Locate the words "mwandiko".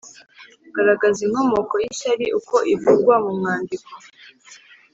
3.39-3.91